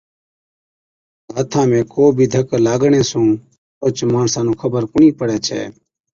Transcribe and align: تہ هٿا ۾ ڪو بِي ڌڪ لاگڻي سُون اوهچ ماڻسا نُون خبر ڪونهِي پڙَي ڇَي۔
تہ 1.27 1.31
هٿا 1.37 1.61
۾ 1.71 1.79
ڪو 1.93 2.03
بِي 2.15 2.25
ڌڪ 2.33 2.47
لاگڻي 2.65 3.01
سُون 3.09 3.29
اوهچ 3.81 3.97
ماڻسا 4.13 4.39
نُون 4.45 4.55
خبر 4.61 4.83
ڪونهِي 4.91 5.09
پڙَي 5.19 5.37
ڇَي۔ 5.45 5.61